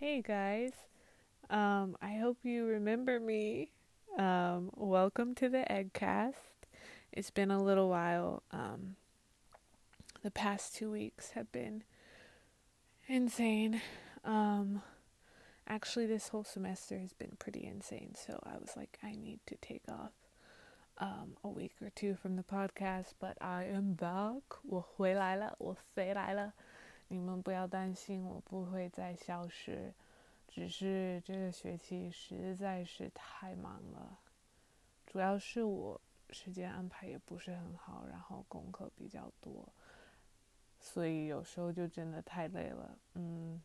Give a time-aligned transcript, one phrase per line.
[0.00, 0.70] Hey guys,
[1.50, 3.72] um, I hope you remember me.
[4.16, 6.34] Um, welcome to the Eggcast.
[7.12, 8.44] It's been a little while.
[8.52, 8.94] Um,
[10.22, 11.82] the past two weeks have been
[13.08, 13.80] insane.
[14.24, 14.82] Um,
[15.66, 19.56] actually, this whole semester has been pretty insane, so I was like, I need to
[19.56, 20.12] take off
[20.98, 24.42] um, a week or two from the podcast, but I am back.
[24.62, 24.86] We'll
[25.96, 26.14] say
[27.08, 29.92] 你们不要担心，我不会再消失，
[30.46, 34.18] 只是这个学期实在是太忙了，
[35.06, 36.00] 主要是我
[36.30, 39.66] 时间安排也不是很好，然后功课比较多，
[40.78, 43.60] 所以有时候就真的太累了，嗯。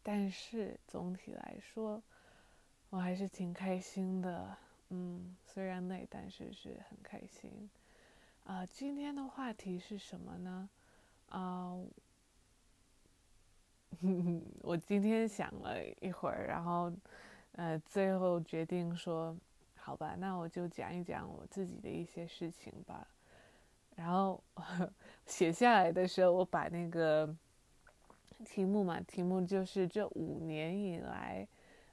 [0.00, 2.02] 但是总体来说，
[2.88, 4.56] 我还是挺开心的，
[4.88, 7.68] 嗯，虽然累，但是是很开心。
[8.44, 10.70] 啊，今天的话题是什么呢？
[11.28, 11.74] 啊，
[14.62, 16.92] 我今天想了一会儿，然后，
[17.52, 19.36] 呃，最后决定说，
[19.76, 23.06] 好吧，那我就讲一讲我自己的一些事情吧。
[23.96, 24.42] 然后
[25.26, 27.34] 写下来的时候，我把那个
[28.44, 31.46] 题目嘛，题目就是这五年以来，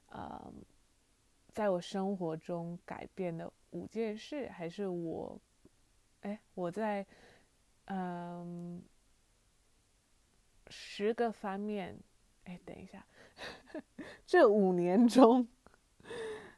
[0.09, 0.53] 呃，
[1.51, 5.37] 在我生活中改变的五件事，还是我，
[6.21, 7.05] 哎，我在，
[7.85, 8.81] 嗯。
[10.68, 11.98] 十个方面，
[12.44, 13.04] 哎，等一下，
[14.26, 15.48] 这五年中，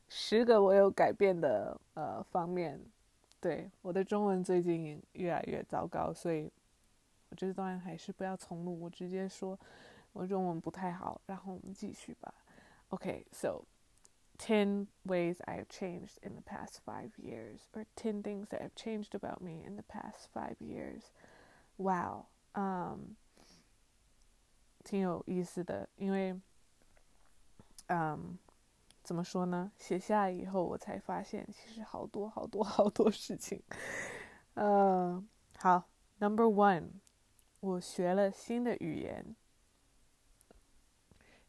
[0.09, 2.79] 十个我有改变的呃方面，
[3.41, 6.53] 对我的中文最近越来越糟糕，所以
[7.31, 9.59] 我这段还是不要重录，我直接说
[10.13, 12.35] 我中文不太好，然后我们继续吧。
[12.89, 13.65] OK，so
[14.37, 18.75] ten ways I have changed in the past five years, or ten things that have
[18.75, 21.13] changed about me in the past five years.
[21.79, 22.27] Wow.
[22.55, 23.17] Um.
[24.88, 26.34] 挺有意思的，因为，
[27.88, 28.40] 嗯，
[29.04, 29.70] 怎么说呢？
[29.78, 33.62] 写下来以后，我才发现其实好多好多好多事情。
[34.54, 35.28] 嗯，
[35.60, 35.90] 好
[36.20, 37.02] ，Number one，
[37.60, 39.36] 我学了新的语言。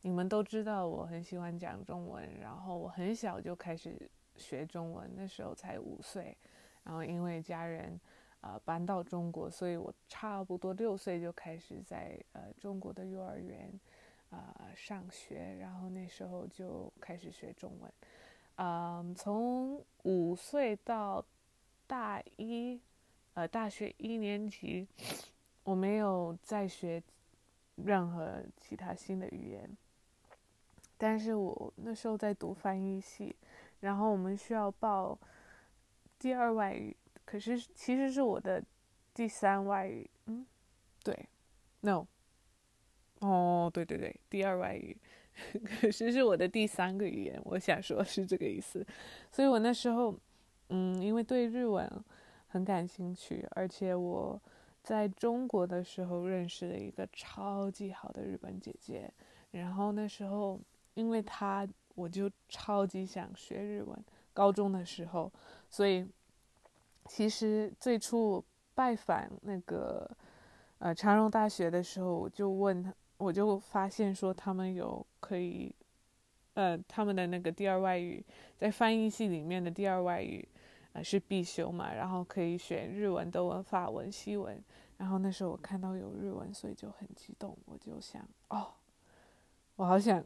[0.00, 6.36] 你们都知道我很喜欢讲中文，然后我很小就开始学中文，那时候才五岁，
[6.82, 8.00] 然后因为家人。
[8.40, 13.68] 呃，搬到中国，所以我差不多六岁就开始在呃中国的幼儿园
[14.30, 17.92] 啊上学，然后那时候就开始学中文。
[18.54, 21.24] 嗯，从五岁到
[21.88, 22.80] 大一，
[23.34, 24.86] 呃，大学一年级，
[25.64, 27.02] 我没有再学
[27.74, 29.76] 任何其他新的语言。
[30.96, 33.34] 但是我那时候在读翻译系，
[33.80, 35.18] 然后我们需要报
[36.20, 36.96] 第二外语。
[37.30, 38.64] 可是其实是我的
[39.12, 40.46] 第三外语，嗯，
[41.04, 41.14] 对
[41.82, 42.06] ，no，
[43.18, 44.96] 哦，对对对，第二外语，
[45.62, 48.82] 可是是我的第三个语言，我想说是这个意思。
[49.30, 50.18] 所以我那时候，
[50.70, 51.86] 嗯，因为对日文
[52.46, 54.40] 很感兴趣，而且我
[54.82, 59.12] 在中国的时候认识了一个超级好的日本姐姐，
[59.50, 60.58] 然后那时候
[60.94, 64.02] 因为她，我就超级想学日文。
[64.32, 65.30] 高中的时候，
[65.68, 66.08] 所以。
[67.08, 70.08] 其实最初拜访那个
[70.78, 75.74] 呃长荣大学的时候，我就问他，我就发现说他们有可以，
[76.54, 78.24] 呃，他们的那个第二外语
[78.58, 80.46] 在翻译系里面的第二外语，
[80.92, 84.62] 呃是必修嘛，然后可以选日文、德文、法文、西文。
[84.98, 88.74] 然后那时候我看到有日文，所以就很激动，我就想，哦，
[89.76, 90.22] 我好想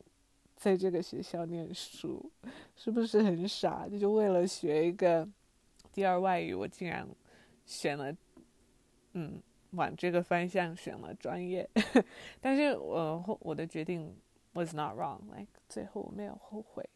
[0.56, 2.30] 在这个学校念书，
[2.74, 3.88] 是不是很傻？
[3.88, 5.28] 就为了学一个。
[5.92, 7.06] 第二外语，我竟然
[7.66, 8.16] 选了，
[9.12, 9.42] 嗯，
[9.72, 11.68] 往这个方向选了专业，
[12.40, 14.16] 但是我后我的决定
[14.54, 16.88] was not wrong，like 最后我没有后悔。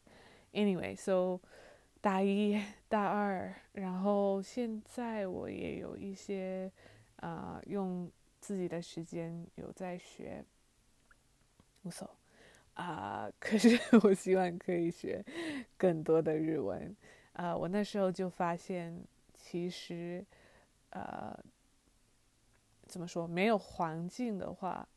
[0.53, 1.39] Anyway，so
[2.01, 2.59] 大一、
[2.89, 6.71] 大二，然后现在我也有一些
[7.17, 10.43] 啊，用自己的时间有在学，
[11.83, 12.09] 无所
[12.73, 15.23] 啊， 可是我希望可以学
[15.77, 16.95] 更多的日文。
[17.37, 18.99] 啊，我那时候就发现，
[19.35, 20.25] 其实，
[20.89, 21.37] 呃，
[22.87, 23.27] 怎么说？
[23.27, 24.87] 没有环境的话，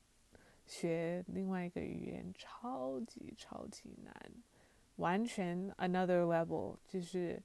[0.66, 4.14] 学另外一个语言超级超级难，
[4.96, 6.76] 完全 another level。
[6.88, 7.38] 就是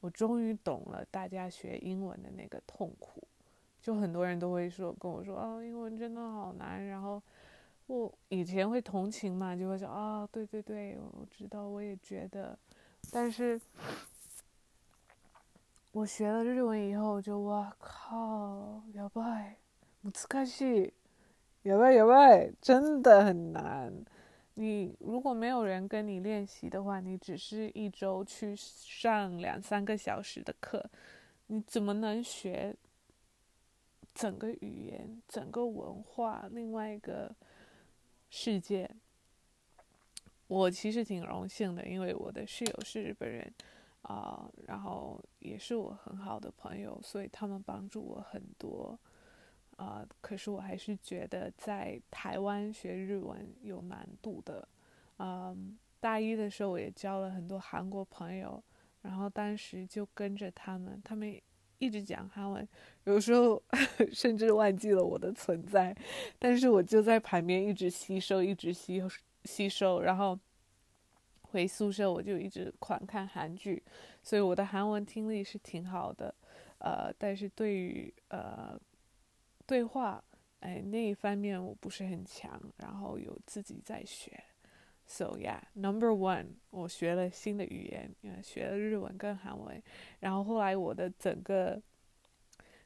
[0.00, 3.26] 我终于懂了大家学英文的那个痛苦。
[3.80, 6.86] 就很多人都会说跟我说啊，英文真的好难。
[6.88, 7.22] 然后
[7.86, 12.58] 我以前会同情嘛，就会说啊，对对对，我知道，我也觉得，
[13.10, 13.58] 但是。
[15.93, 19.55] 我学了日文以后，就哇靠，やばい，
[20.03, 20.93] 難しい，
[21.63, 24.05] やばいやばい，真的很难。
[24.53, 30.89] 你如果没有人跟你练习的话，你只是一周去上两三个小时的课，
[31.47, 32.75] 你怎么能学
[34.13, 37.33] 整个语言、整个文化、另外一个
[38.29, 38.89] 世界？
[40.47, 43.53] 我其实挺荣幸的，因为我的室友是日本人，
[44.04, 48.98] 啊，然后也是我很好的朋友，所以他们帮助我很多。
[49.76, 54.68] 啊，可是我还是觉得在台湾学日文有难度的。
[55.18, 58.62] 嗯，大一的时候我也交了很多韩国朋友，
[59.02, 61.40] 然后当时就跟着他们，他们
[61.78, 62.68] 一直讲韩文，
[63.04, 63.60] 有时候
[64.12, 65.96] 甚至忘记了我的存在，
[66.38, 69.02] 但是我就在旁边一直吸收，一直吸
[69.44, 70.38] 吸收，然后
[71.54, 73.80] 回宿舍我就一直狂看韩剧，
[74.22, 76.34] 所以我的韩文听力是挺好的。
[76.78, 78.78] 呃，但是对于呃。
[79.66, 80.22] 对话，
[80.60, 84.44] 哎，那一方面我不是很强，然后有自己在学。
[85.06, 89.82] So yeah, number one，我学了新的语言，学了日文跟韩文，
[90.20, 91.80] 然后后来我的整个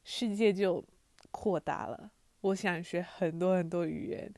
[0.05, 0.85] 世界就
[1.33, 2.13] 扩大了。
[2.43, 4.33] 我想学很多很多语言，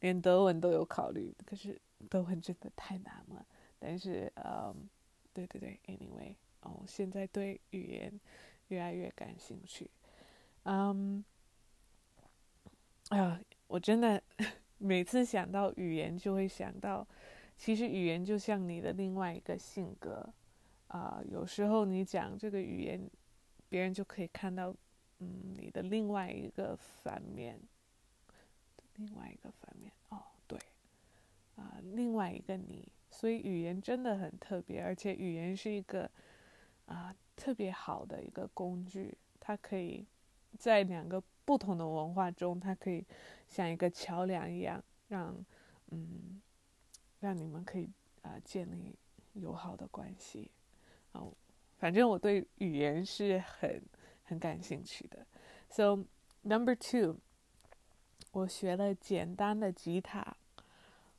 [0.00, 3.46] 连德文都有考虑，可是德文真的太难了。
[3.86, 4.88] 但是，嗯，
[5.34, 8.18] 对对对，anyway，哦，现在对语言
[8.68, 9.90] 越来越感兴趣，
[10.62, 11.22] 嗯。
[13.10, 14.22] 哎呀，我真的
[14.78, 17.06] 每次想到语言，就会想到，
[17.58, 20.26] 其实语言就像你的另外一个性格
[20.88, 21.22] 啊。
[21.30, 22.98] 有时候你讲这个语言，
[23.68, 24.74] 别人就可以看到，
[25.18, 27.60] 嗯，你的另外一个反面，
[28.96, 29.92] 另外一个反面。
[30.08, 30.58] 哦，对，
[31.56, 32.88] 啊，另外一个你。
[33.14, 36.10] 所以语言真的很特别，而且语言是一个
[36.86, 40.04] 啊特别好的一个工具，它可以
[40.58, 41.22] 在两个。
[41.46, 43.04] 不同的文化中，它可以
[43.50, 45.44] 像一个桥梁一样，让
[45.90, 46.40] 嗯，
[47.20, 47.86] 让你们可以
[48.22, 48.98] 啊建立
[49.34, 50.50] 友好的关系。
[51.12, 51.30] 哦，
[51.76, 53.82] 反正我对语言是很
[54.22, 55.26] 很感兴趣的。
[55.68, 56.06] So
[56.40, 57.18] number two，
[58.32, 60.38] 我学了简单的吉他。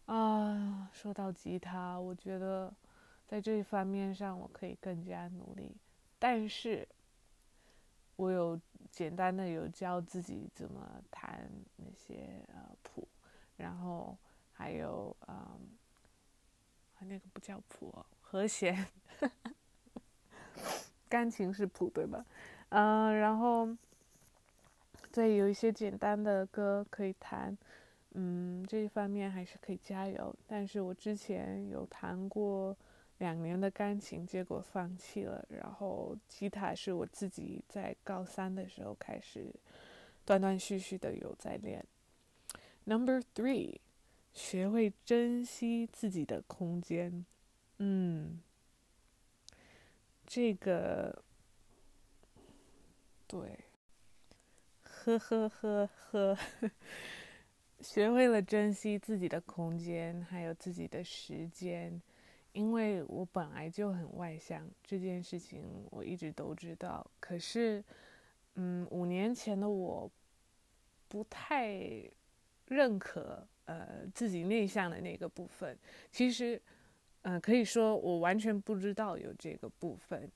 [0.06, 2.74] 啊，说到吉他，我觉得
[3.28, 5.76] 在这一方面上我可以更加努力，
[6.20, 6.88] 但是
[8.16, 8.60] 我有。
[8.92, 13.06] 简单的有教自己怎么弹那些呃谱，
[13.58, 14.18] 然后
[14.54, 15.60] 还有嗯，
[17.00, 18.88] 那个不叫谱，和弦，
[21.10, 22.26] 钢琴是谱对吧？
[22.70, 23.68] 嗯，然后
[25.12, 27.58] 对有一些简单的歌可以弹，
[28.16, 30.36] 嗯，这一方面还是可以加油。
[30.48, 32.76] 但是我之前有弹过。
[33.20, 35.46] 两年的钢琴，结果放弃了。
[35.48, 39.56] 然后吉他是我自己在高三的时候开始，
[40.26, 41.86] 断断续续的有在练。
[42.84, 43.80] Number three，
[44.34, 47.26] 学会珍惜自己的空间。
[47.78, 48.42] 嗯，
[50.28, 51.24] 这个，
[53.28, 53.60] 对，
[54.84, 56.38] 呵呵呵呵，
[57.82, 62.02] 学会了珍惜自己的空间，还有自己的时间。
[62.54, 65.62] 因为我本来就很外向，这件事情
[65.92, 67.06] 我一直都知道。
[67.20, 67.84] 可是，
[68.54, 70.10] 嗯，五年前的我，
[71.10, 71.78] 不太
[72.70, 75.78] 认可呃自己内向的那个部分。
[76.14, 76.62] 其实，
[77.24, 80.32] 嗯，可以说我完全不知道有这个部分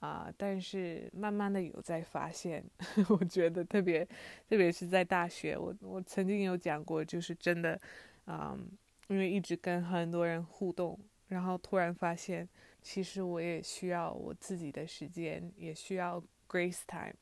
[0.00, 0.30] 啊。
[0.36, 2.62] 但是慢慢的有在发现，
[3.08, 4.04] 我觉得特别，
[4.48, 7.80] 特别是在大学，我我曾经有讲过，就是真的，
[8.26, 8.68] 嗯，
[9.08, 10.98] 因为一直跟很多人互动。
[11.28, 12.48] 然后突然发现，
[12.82, 17.14] 其实我也需要我自己的时间，也需要 grace time。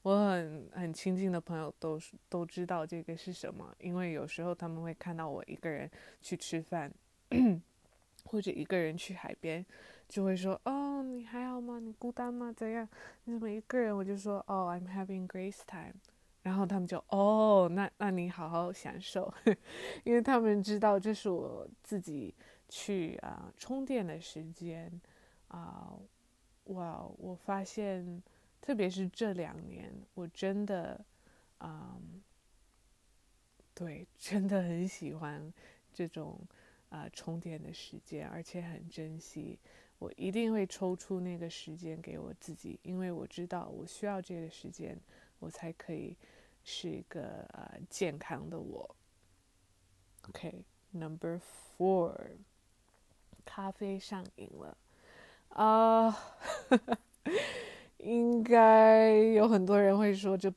[0.00, 5.90] 我很很亲近的朋友都都知道这个是什么，因为有时候他们会看到我一个人
[6.22, 6.90] 去吃饭，
[8.24, 9.64] 或者一个人去海边，
[10.08, 11.78] 就会说：“哦，你还好吗？
[11.78, 12.52] 你孤单吗？
[12.56, 12.88] 怎样？
[13.24, 15.94] 你怎么一个人？”我就说：“哦，I'm having grace time。”
[16.42, 19.32] 然后他们就：“哦，那那你好好享受，
[20.04, 22.34] 因为他们知道这是我自己。”
[22.66, 24.90] 去啊，充电的时间
[25.48, 25.92] 啊，
[26.64, 27.06] 哇！
[27.18, 28.20] 我发现，
[28.60, 31.04] 特别是这两年，我真的，
[31.60, 32.20] 嗯，
[33.74, 35.52] 对，真的很喜欢
[35.92, 36.40] 这种
[36.88, 39.58] 啊充电的时间，而且很珍惜。
[39.98, 44.98] 我一定会抽出那个时间给我自己，因为我知道我需要这个时间，
[45.38, 46.16] 我才可以
[46.62, 48.96] 是一个呃健康的我。
[50.28, 51.40] OK，Number
[51.78, 52.14] Four。
[53.46, 54.74] 咖啡上瘾了，
[55.50, 56.18] 啊，
[57.98, 60.50] 应该有很多人会说这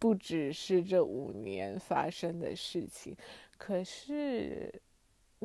[0.00, 3.16] 不只是这五年发生的事情，
[3.56, 4.82] 可是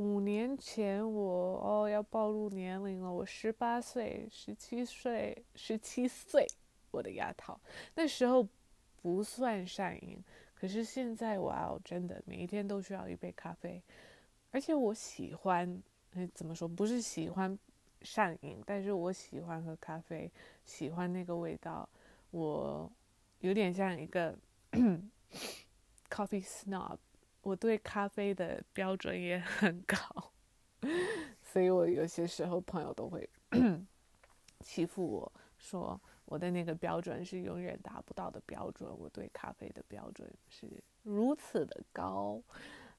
[0.01, 0.58] 五年。
[0.58, 6.48] 前我哦要暴露年龄了，我十八岁、十七岁、十七岁，
[6.89, 7.60] 我的牙套
[7.96, 8.48] 那时候
[9.01, 10.24] 不算上瘾，
[10.55, 13.81] 可是现在哇哦，真的每一天都需要一杯咖啡，
[14.50, 15.81] 而且我喜欢，
[16.13, 16.67] 哎怎么说？
[16.67, 17.58] 不是喜欢
[18.01, 20.31] 上瘾，但是我喜欢喝咖啡，
[20.65, 21.88] 喜欢那个味道，
[22.31, 22.91] 我
[23.39, 24.36] 有点像一个
[26.10, 26.98] coffee snob。
[27.42, 29.98] 我对咖啡的标准也很高，
[31.44, 33.28] 所以我有些时候朋友都会
[34.62, 38.90] 欺负我说我的那个标准是永远达不到的标准。
[38.98, 40.68] 我对咖啡的标准是
[41.02, 42.42] 如此的高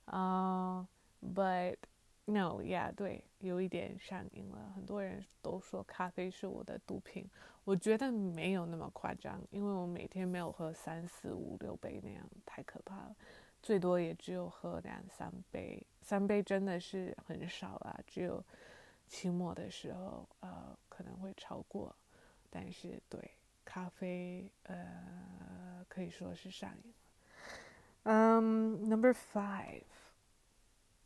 [0.07, 0.87] 啊
[1.23, 1.77] ，But
[2.25, 4.73] no，yeah，对，有一点上瘾了。
[4.75, 7.31] 很多人都说咖啡是我的毒品，
[7.63, 13.15] 我觉得没有那么夸张，因为我每天没有喝三四五六杯那样，太可怕了。
[13.63, 18.01] 最多也只有喝两三杯，三杯真的是很少啊。
[18.07, 18.45] 只有
[19.07, 21.95] 期末的时候，呃，可能会超过。
[22.51, 23.31] 但是对
[23.65, 26.95] 咖啡，呃，可以说是上瘾了。
[28.03, 29.85] 嗯，Number five，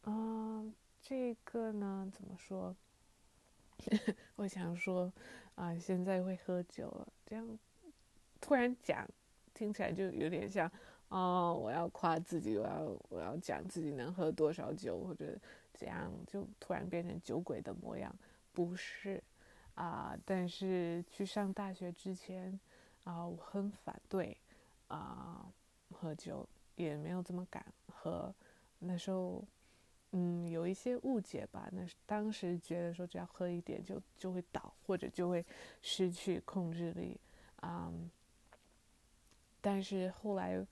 [0.04, 2.74] 嗯，这个呢，怎么说？
[4.36, 5.12] 我想说，
[5.56, 7.58] 啊，现在会喝酒了，这样
[8.40, 9.06] 突然讲，
[9.52, 10.72] 听起来就有点像。
[11.08, 15.38] 哦，我要夸自己，我要我要讲自己能喝多少酒，或者
[15.72, 18.12] 这样就突然变成酒鬼的模样，
[18.52, 19.22] 不是
[19.76, 20.18] 啊。
[20.24, 22.58] 但是去上大学之前
[23.04, 24.36] 啊，我很反对
[24.88, 25.46] 啊
[25.92, 26.44] 喝酒，
[26.74, 28.34] 也没有这么敢喝。
[28.80, 29.44] 那时候
[30.10, 35.46] 嗯有一些误解吧，那当时觉得说只要喝一点就就会倒，或者就会
[35.82, 37.16] 失去控制力
[37.60, 37.92] 啊。
[39.60, 40.66] 但是后来。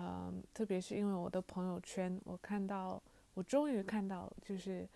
[0.00, 3.02] 嗯，特别是因为我的朋友圈，我看到，
[3.34, 4.88] 我终于看到，就是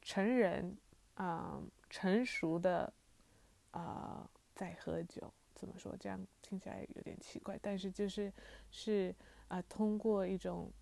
[0.00, 0.74] 成人
[1.12, 2.90] 啊，成熟的
[3.72, 5.30] 啊，在喝酒。
[5.54, 5.94] 怎么说？
[6.00, 8.32] 这样听起来有点奇怪，但是就是
[8.70, 9.14] 是
[9.48, 10.72] 啊，通过一种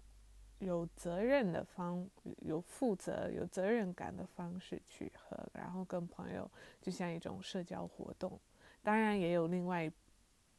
[0.61, 2.09] 有责任的方、
[2.43, 6.49] 有负责、有责任感的方式去喝，然后跟朋友
[6.81, 8.39] 就像一种社交活动。
[8.85, 9.91] 当然也有另外。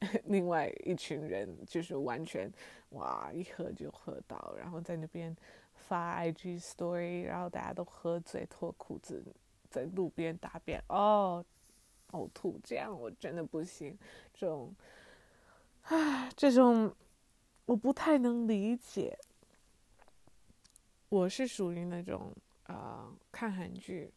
[0.26, 2.50] 另外一群人就是完全
[2.92, 5.36] 哇，一喝就喝到，然后在那边
[5.74, 9.24] 发 IG story，然后大家都喝醉脱裤子
[9.70, 11.44] 在路边大便哦，
[12.12, 13.98] 呕吐，这样我真的不行。
[14.34, 14.74] 这种
[15.84, 16.96] 啊，这种
[17.66, 19.18] 我不太能理解。
[21.10, 24.14] 我是属于那种啊，看韩剧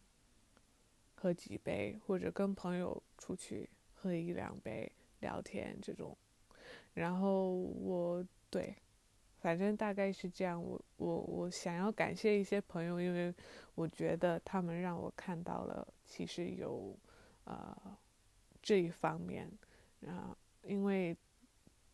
[1.16, 4.92] 喝几杯，或者跟朋友出去喝一两杯。
[5.22, 6.14] 聊天这种，
[6.92, 8.76] 然后我对，
[9.38, 10.62] 反正大概是这样。
[10.62, 13.34] 我我我想要感谢一些朋友，因为
[13.74, 16.94] 我觉得他们让我看到了其实有
[17.44, 17.74] 呃
[18.60, 19.50] 这一方面
[20.06, 20.36] 啊。
[20.64, 21.16] 因为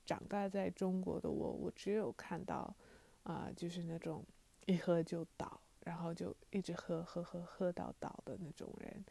[0.04, 2.74] 长大在中国的我，我只有看到
[3.22, 4.22] 啊，就是那种
[4.66, 9.02] 一喝就倒，然后就一直喝喝喝喝到倒的那种人，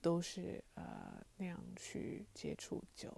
[0.00, 3.12] 都是呃那样去接触酒。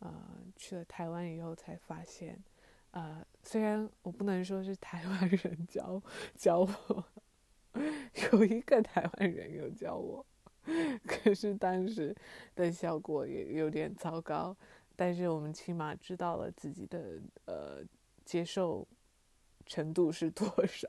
[0.00, 0.12] 呃，
[0.56, 2.42] 去了台湾以后才发现，
[2.90, 6.02] 呃，虽然我不能说是台湾人教
[6.34, 7.04] 教我，
[8.32, 10.24] 有一个台湾人有教我，
[11.06, 12.14] 可是当时
[12.54, 14.56] 的效果也有点糟糕。
[14.96, 17.82] 但是我们起码知道了自己的呃
[18.24, 18.86] 接受
[19.64, 20.86] 程度是多少。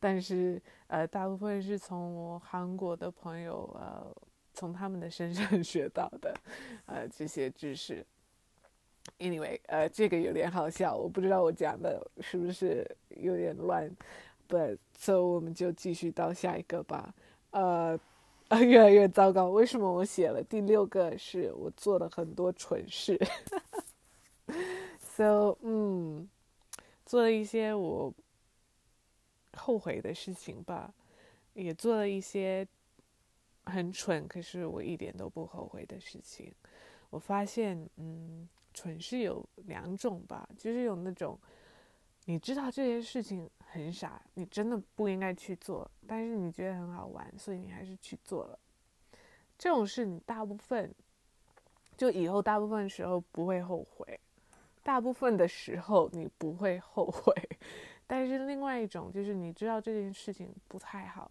[0.00, 4.14] 但是呃，大部分是从我韩国的朋友呃，
[4.52, 6.34] 从他们的身上 学到的
[6.86, 8.04] 呃这些知识。
[9.22, 13.88] Anyway，呃，这个有点好笑，我不知道我讲的是不是有点乱
[14.48, 17.14] ，But so 我们就继续到下一个吧。
[17.52, 17.96] 呃，
[18.66, 19.50] 越来越糟糕。
[19.50, 21.16] 为什么我写了第六个？
[21.16, 23.16] 是我做了很多蠢事。
[24.98, 26.28] So，嗯，
[27.06, 28.12] 做了一些我
[29.56, 30.92] 后悔的事情吧，
[31.54, 32.66] 也做了一些
[33.66, 36.52] 很蠢，可是我一点都不后悔的事情。
[37.10, 38.48] 我发现，嗯。
[38.72, 41.38] 蠢是有两种吧，就是有那种，
[42.24, 48.58] 你知道这件事情很傻，你真的不应该去做，但是你觉得很好玩，所以你还是去做了。
[49.58, 50.92] 这种事你大部分，
[51.96, 54.18] 就以后大部分时候不会后悔，
[54.82, 57.32] 大部分的时候你不会后悔。
[58.06, 61.30] 但是另外一种就是你知道这件事情不太好，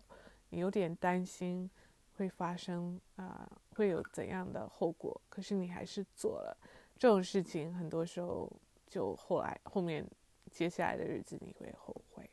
[0.49, 1.69] 你有点担心
[2.15, 6.57] 会发生啊，会有怎样的后果，可是你还是做了。
[7.01, 8.47] 这种事情很多时候
[8.85, 10.07] 就后来后面
[10.51, 12.29] 接下来的日子你会后悔，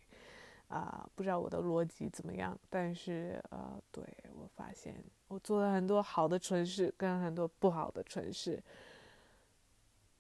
[0.69, 8.63] 啊，不知道我的逻辑怎么样，但是呃，对我发现我做了很多好的蠢事，跟很多不好的蠢事。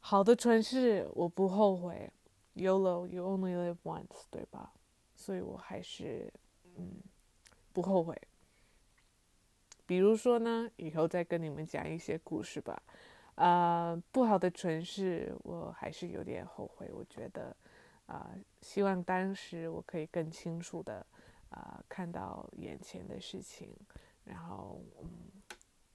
[0.00, 2.10] 好的蠢事我不后悔
[2.54, 4.72] ，YOLO，You only live once，对吧？
[5.14, 6.32] 所以我还是
[6.76, 7.02] 嗯
[7.74, 8.18] 不后悔。
[9.84, 12.82] 比如说呢，以后再跟你们讲一些故事吧。
[13.38, 17.56] 呃，不好的蠢事我还是有点后悔，我觉得。
[18.06, 18.30] 啊，
[18.62, 21.04] 希望当时我可以更清楚的
[21.50, 23.70] 啊看到眼前的事情，
[24.24, 25.08] 然后嗯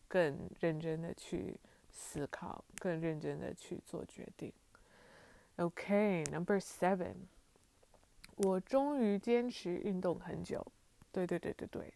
[0.07, 1.59] 更认真的去
[1.89, 4.53] 思考，更认真的去做决定。
[5.55, 7.15] OK，Number Seven，
[8.35, 10.63] 我终于坚持运动很久。
[11.11, 11.91] 对对对对对，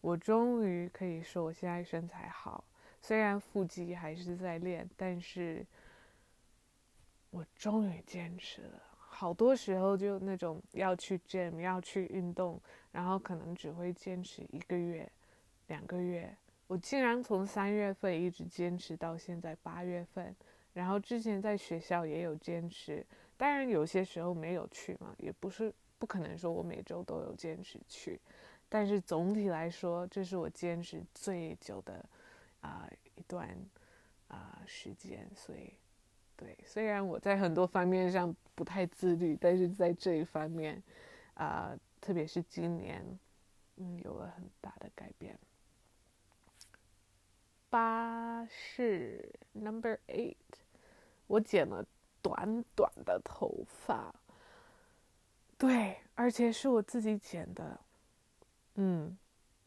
[0.00, 2.64] 我终于可以说我现在身材好，
[3.00, 5.64] 虽然腹肌还是在练，但是
[7.30, 8.82] 我终于坚持了。
[8.96, 12.60] 好多时候就那种要去 gym 要去运动，
[12.92, 15.10] 然后可能只会坚持一个月、
[15.66, 16.36] 两个月。
[16.66, 20.36] 我竟然从三月份一直坚持到现在八月份，
[20.74, 23.04] 然后之前在学校也有坚持，
[23.36, 28.20] 当然有些时候没有去嘛，也不是不可能说我每周都有坚持去，
[28.68, 32.04] 但是总体来说，这是我坚持最久的
[32.60, 33.48] 啊一段
[34.28, 35.74] 啊时间，所以。
[36.36, 40.80] 对，虽然我在很多方面上不太自律，但是在这一方面，
[41.34, 43.18] 啊，特别是今年，
[43.74, 45.36] 嗯，有了很大的改变。
[47.68, 50.36] 八是 number eight，
[51.26, 51.84] 我剪了
[52.22, 54.14] 短短的头发，
[55.56, 57.80] 对，而且是我自己剪的，
[58.76, 59.18] 嗯。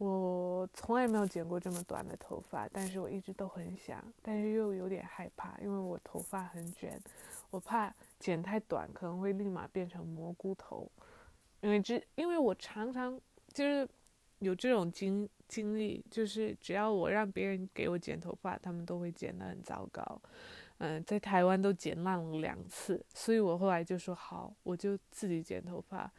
[0.04, 7.00] 我从来没有剪过这么短的头发，但是我一直都很想，但是又有点害怕，因为我头发很卷，
[7.52, 10.92] 我怕剪太短可能会立马变成蘑菇头，
[11.60, 13.16] 因为这因为我常常
[13.54, 13.88] 就是
[14.40, 20.20] 有这种经经历，就是只要我让别人给我剪头发，他们都会剪得很糟糕，
[20.80, 26.12] 嗯，在台湾都剪烂了两次，所以我后来就说好，我就自己剪头发，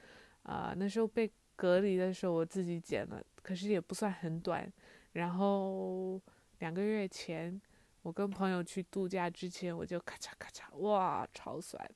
[0.44, 1.28] 啊，那时候被。
[1.56, 4.70] 隔离的时候我自己剪了，可是也不算很短。
[5.12, 6.20] 然后
[6.58, 7.60] 两个月前，
[8.02, 11.90] 我跟朋友去度假之前，我就咔嚓咔嚓，哇，超酸，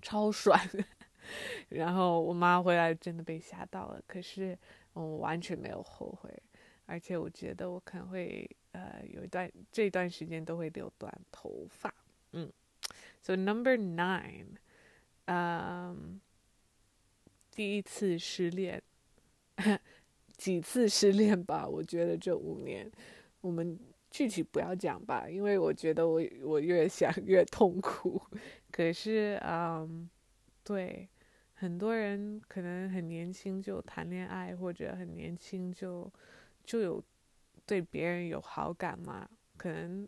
[0.00, 0.58] 超酸。
[1.70, 4.58] 然后我妈回来真的被吓到了，可是
[4.94, 6.32] 我完全没有后悔，
[6.86, 11.92] 而且我觉得我可能会呃有一段这段时间都会留短头发。
[12.32, 12.50] 嗯
[13.20, 14.56] ，So number nine，
[15.26, 16.20] 嗯。
[17.56, 18.82] 第一次失恋，
[20.36, 21.66] 几次失恋吧？
[21.66, 22.92] 我觉得这五年，
[23.40, 28.20] 我们具体不要讲吧，因为我觉得我我越想越痛苦。
[28.70, 30.06] 可是，嗯，
[30.62, 31.08] 对，
[31.54, 36.12] 很多人可能很年轻就谈恋爱，或者很年轻就
[36.62, 37.02] 就有
[37.64, 39.26] 对别人有好感嘛？
[39.56, 40.06] 可能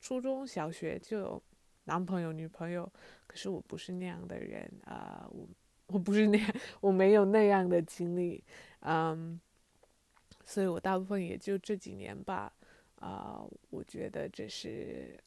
[0.00, 1.42] 初中小学就有
[1.84, 2.92] 男朋友女朋友，
[3.28, 5.48] 可是我不是那样的人啊，我。
[5.88, 8.42] 我不是那样，我没有那样的经历，
[8.80, 9.40] 嗯，
[10.44, 12.52] 所以我大部分也就这几年吧，
[12.96, 15.18] 啊，我觉得这是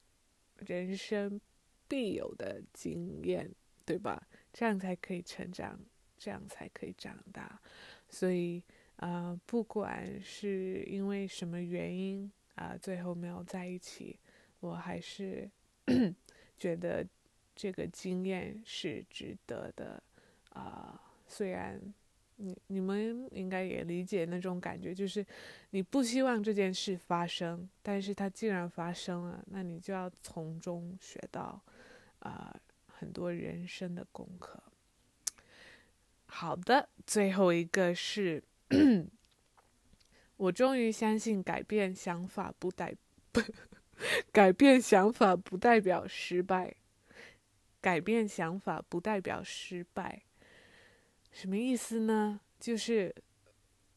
[0.58, 1.42] 人生
[1.88, 3.50] 必有的经验，
[3.86, 4.22] 对吧？
[4.54, 5.80] 这样才可以成长，
[6.16, 7.60] 这样才可以长大。
[8.08, 8.62] 所以，
[8.98, 14.20] 啊，不管是因为什么原因啊，最后没有在一起，
[14.60, 15.50] 我还是
[16.60, 17.04] 觉得
[17.56, 20.04] 这个经验是值得的。
[20.54, 21.80] 啊，虽然
[22.38, 25.26] 你你们应该也理解那种感觉，就是
[25.72, 31.62] 你不希望这件事发生，但是它既然发生了，那你就要从中学到
[32.20, 32.56] 啊
[32.88, 34.62] 很多人生的功课。
[36.26, 38.44] 好的，最后一个是，
[40.38, 42.96] 我终于相信改变想法不代
[44.32, 46.74] 改变想法不代表失败，
[47.80, 50.24] 改变想法不代表失败。
[51.32, 52.40] 什么意思呢？
[52.60, 53.14] 就是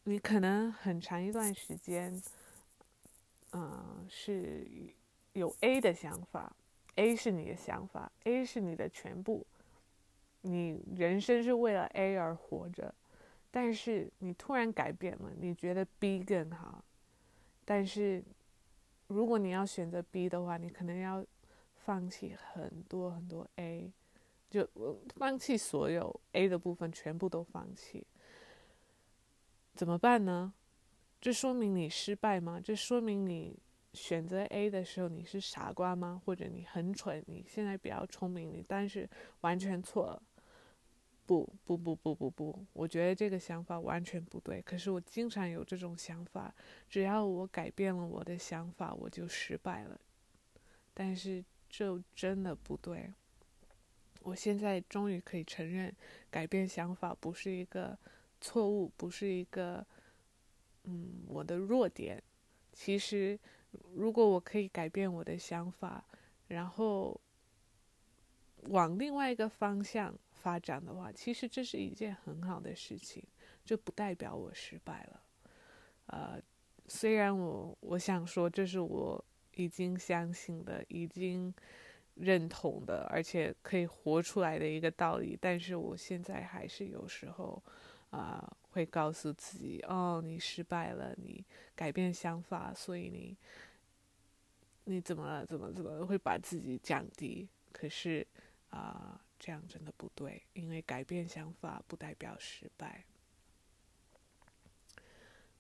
[0.05, 2.23] 你可能很长一段时间，
[3.53, 4.67] 嗯，是
[5.33, 6.55] 有 A 的想法
[6.95, 9.47] ，A 是你的想法，A 是你的全部，
[10.43, 12.95] 你人生是为了 A 而活着，
[13.51, 16.85] 但是你突然改变了，你觉得 B 更好，
[17.65, 18.23] 但是
[19.09, 21.25] 如果你要选择 B 的话，你可能要
[21.85, 23.93] 放弃很多很多 A。
[24.55, 28.07] 就放弃所有 A 的部分，全部都放弃，
[29.75, 30.55] 怎么办呢？
[31.21, 32.61] 这说明你失败吗？
[32.63, 33.59] 这说明你
[33.93, 36.23] 选择 A 的时候你是傻瓜吗？
[36.25, 37.21] 或者你很蠢？
[37.27, 40.23] 你现在比较聪明，你但是完全错了。
[41.27, 44.63] 不不不不不不，我觉得这个想法完全不对。
[44.63, 46.55] 可是我经常有这种想法，
[46.89, 49.99] 只要我改变了我的想法，我就失败了。
[50.93, 53.13] 但是这真的不对。
[54.25, 55.95] 我现在终于可以承认，
[56.31, 57.97] 改变想法不是一个
[58.41, 59.87] 错误，不是一个
[60.85, 62.23] 嗯我的弱点。
[62.73, 63.39] 其实，
[63.95, 66.05] 如果我可以改变我的想法，
[66.49, 67.21] 然后
[68.69, 70.19] 往另外一个方向。
[70.45, 73.25] 发展的话，其实这是一件很好的事情，
[73.65, 75.23] 这不代表我失败了。
[76.09, 76.39] 呃，
[76.87, 81.51] 虽然我我想说这是我已经相信的、已经
[82.15, 87.63] 认同的，而且可以活出来的一个道理，但是我现在还是有时候
[88.11, 93.37] 啊会告诉自己：哦，你失败了，你改变想法，所以你
[94.85, 97.49] 你怎么了怎么怎么会把自己降低？
[97.73, 98.27] 可是
[98.71, 99.21] 啊。
[99.37, 103.05] 这样真的不对，因为改变想法不代表失败。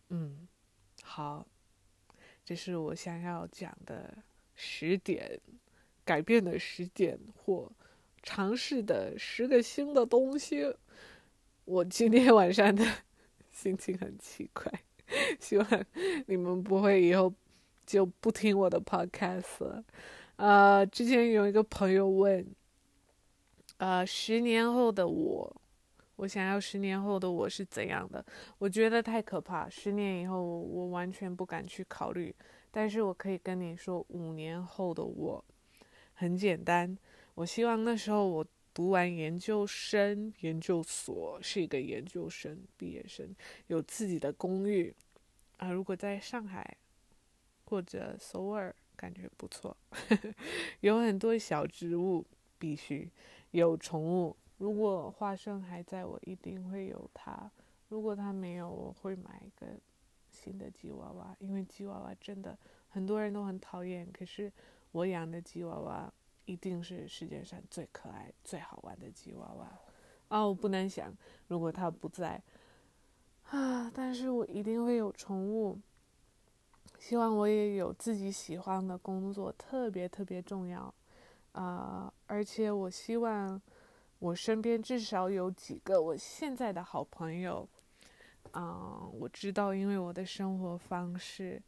[0.08, 0.48] 嗯，
[1.02, 1.46] 好，
[2.42, 4.16] 这是我想要讲的
[4.54, 5.38] 十点
[6.04, 7.70] 改变的时间或
[8.22, 10.74] 尝试的十个新的东西。
[11.64, 12.84] 我今天晚上的
[13.50, 14.70] 心情很奇怪，
[15.40, 15.84] 希望
[16.26, 17.32] 你们不会以后
[17.86, 19.84] 就不听我的 podcast 了。
[20.36, 22.46] 呃，之前有一个朋友问。
[23.78, 25.60] 呃，十年后的我，
[26.16, 28.24] 我想要十年后的我是怎样的？
[28.56, 29.68] 我觉得太可怕。
[29.68, 32.34] 十年以后，我完全不敢去考虑。
[32.70, 35.44] 但是我可以跟你说，五年后的我
[36.14, 36.96] 很简单。
[37.34, 43.34] 我希望那时候我读完研究生、研究所，是一个研究生毕业生，
[43.66, 44.94] 有自己的公寓
[45.58, 45.70] 啊。
[45.70, 46.76] 如果在上海
[47.64, 49.76] 或者首尔，感觉不错，
[50.80, 52.24] 有很多小植物，
[52.58, 53.10] 必须。
[53.50, 57.50] 有宠物，如果花生还在我一定会有它。
[57.88, 59.78] 如果它没有，我会买一个
[60.28, 64.08] 新的吉娃娃，因为吉娃娃真的很多人都很讨厌。
[64.12, 64.52] 可是
[64.94, 66.12] 我养的吉娃娃
[66.44, 69.68] 一定是世界上最可爱、最好玩的吉娃娃。
[70.28, 71.12] 啊，我不能想，
[71.48, 72.40] 如果它不在
[73.50, 75.80] 啊，但是我一定会有宠物。
[77.00, 80.94] 希望我也有自己喜欢的工作，特别特别重要。
[81.50, 83.60] 啊，而且我希望
[84.20, 87.68] 我身边至少有几个我现在的好朋友。
[88.52, 91.60] 啊，我知道，因为我的生活方式，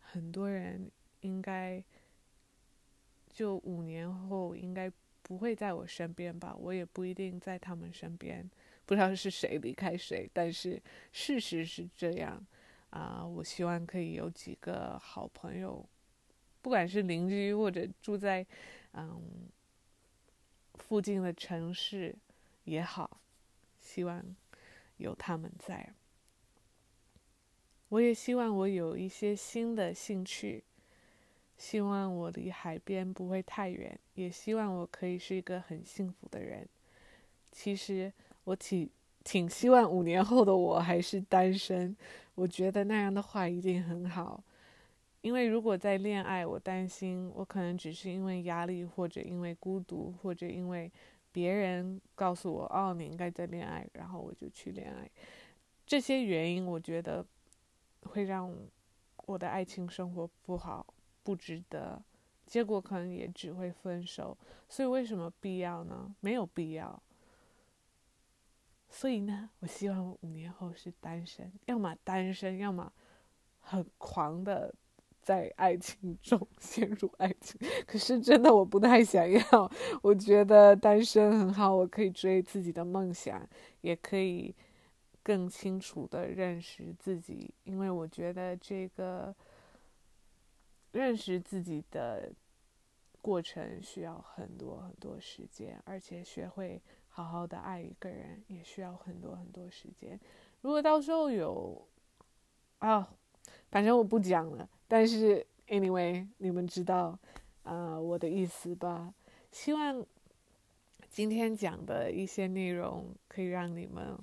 [0.00, 0.90] 很多人
[1.20, 1.82] 应该
[3.32, 4.90] 就五年后应该
[5.22, 6.54] 不会在我身边吧。
[6.58, 8.48] 我也不一定在他们身边，
[8.86, 10.80] 不知道是谁离开谁，但是
[11.12, 12.44] 事实是这样。
[12.90, 15.84] 啊，我希望可以有几个好朋友，
[16.60, 18.46] 不管是邻居或者住在。
[18.94, 19.48] 嗯，
[20.74, 22.14] 附近的城市
[22.64, 23.22] 也好，
[23.80, 24.22] 希望
[24.98, 25.94] 有他们在。
[27.88, 30.62] 我也希望我有一些新的兴趣，
[31.62, 36.68] 希望我离海边不会太远，也希望我可以是一个很幸福的人。
[37.52, 38.90] 其实我挺
[39.22, 41.96] 挺希望五年后的我还是单身，
[42.34, 44.42] 我觉得那样的话一定很好。
[45.20, 50.90] 因为如果在恋爱，我担心我可能只是因为压力，或者因为孤独，或者因为
[51.30, 55.08] 别人告诉我哦你应该在恋爱，然后我就去恋爱。
[55.86, 57.24] 这些原因我觉得
[58.02, 58.52] 会让
[59.26, 60.84] 我的爱情生活不好，
[61.22, 62.02] 不值得，
[62.46, 64.36] 结果可能也只会分手。
[64.68, 66.14] 所以为什么必要呢？
[66.20, 67.02] 没有必要。
[68.88, 72.92] 所以呢，我希望五年后是单身，要么单身，要么
[73.60, 74.74] 很狂的。
[75.22, 77.56] 在爱情中 陷入爱情，
[77.86, 79.40] 可是真的我不太想要。
[80.02, 83.48] 我觉得单身很好，我可以追自己的梦想，
[83.82, 84.52] 也可以
[85.22, 87.54] 更清楚的认识自己。
[87.62, 89.32] 因为我觉得这个
[90.92, 92.32] 认识自己的
[93.20, 100.18] 过程需要很多很多时间，而且学会好好的爱一个人也需要很多很多时间。
[100.60, 101.86] 如果到时候有
[102.78, 103.14] 啊，
[103.70, 104.68] 反正我不讲了。
[104.86, 107.18] 但是，anyway，你们知道，
[107.62, 109.14] 呃，我的意思吧？
[109.50, 110.04] 希望
[111.10, 114.18] 今天讲的一些内容可以让你们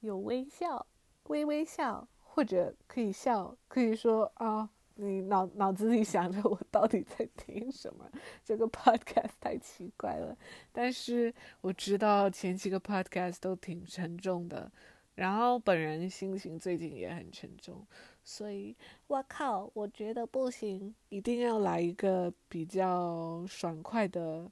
[0.00, 0.86] 有微笑，
[1.24, 8.10] 微微笑，或者可以笑，可以说啊，你脑脑子里想着我到底在听什么？
[8.44, 10.36] 这个 podcast 太奇怪了。
[10.72, 14.70] 但是我知道前几个 podcast 都挺沉重的，
[15.14, 17.86] 然后本人心情最近也很沉重。
[18.22, 24.50] 所以，我靠，我觉得不行，一定要来一个比较爽快的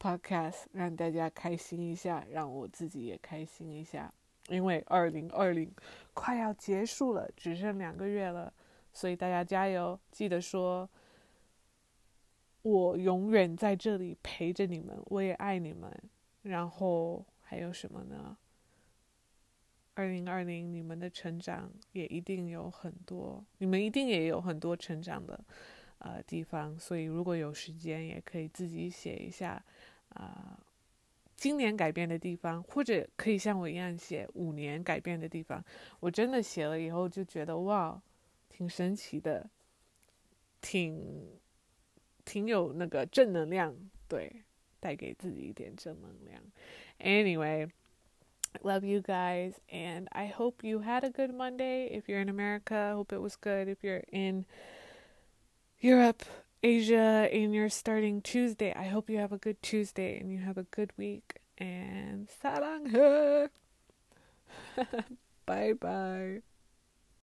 [0.00, 4.12] podcast，让大家开心一下，让我自己也开心一下。
[4.48, 5.70] 因为二零二零
[6.14, 8.52] 快要结束了，只剩两个月了，
[8.92, 9.98] 所以大家加油！
[10.10, 10.88] 记得说，
[12.62, 15.90] 我永远在这里陪着你们，我也爱你们。
[16.42, 18.36] 然后还有什么呢？
[19.94, 25.38] 二零二零，你们的成长也一定有很多，你们一定也有很多成长的
[25.98, 26.78] 呃地方。
[26.78, 29.62] 所以如果有时间，也可以自己写一下
[30.08, 30.58] 啊。
[31.36, 35.64] 今年改变的地方，或者可以像我一样写五年改变的地方。
[35.98, 38.00] 我真的写了以后就觉得哇，
[38.52, 39.48] 挺神奇的，
[40.60, 41.40] 挺
[42.24, 43.74] 挺有那个正能量，
[44.06, 44.44] 对，
[44.78, 46.42] 带给自己一点正能量。
[47.00, 47.70] Anyway。
[48.62, 51.88] Love you guys, and I hope you had a good Monday.
[51.90, 53.66] If you're in America, hope it was good.
[53.66, 54.44] If you're in
[55.80, 56.22] Europe,
[56.62, 60.58] Asia, and you're starting Tuesday, I hope you have a good Tuesday and you have
[60.58, 61.40] a good week.
[61.56, 62.92] And sarang
[65.46, 66.42] Bye bye.